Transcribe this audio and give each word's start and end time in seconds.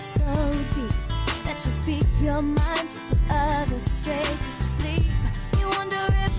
so 0.00 0.52
deep 0.72 0.90
that 1.44 1.60
you 1.62 1.70
speak 1.70 2.04
your 2.22 2.40
mind, 2.40 2.90
you 2.94 3.00
put 3.10 3.18
others 3.30 3.82
straight 3.82 4.24
to 4.24 4.42
sleep? 4.42 5.04
You 5.58 5.68
wonder 5.68 5.98
if 6.08 6.29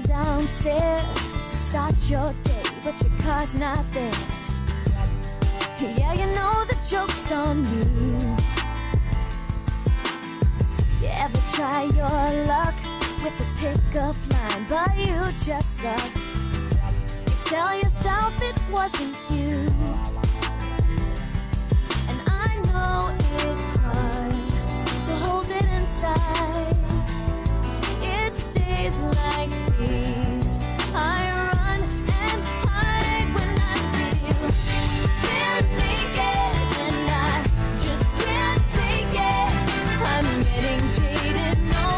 downstairs 0.00 1.04
to 1.44 1.48
start 1.48 2.10
your 2.10 2.26
day, 2.42 2.62
but 2.82 3.00
your 3.02 3.12
car's 3.20 3.54
not 3.54 3.84
there? 3.92 4.12
Yeah, 5.80 6.12
you 6.12 6.26
know 6.34 6.64
the 6.64 6.76
joke's 6.88 7.30
on 7.32 7.64
you. 7.64 8.18
You 11.00 11.08
ever 11.12 11.38
try 11.52 11.84
your 11.84 12.46
luck 12.46 12.74
with 13.22 13.38
a 13.40 13.50
pickup 13.60 14.16
line, 14.32 14.66
but 14.68 14.96
you 14.96 15.20
just 15.44 15.78
suck? 15.78 16.16
You 17.26 17.34
tell 17.44 17.76
yourself 17.76 18.40
it 18.42 18.60
wasn't 18.70 19.16
you. 19.30 19.87
Getting 40.78 41.02
jaded, 41.02 41.58
no, 41.70 41.97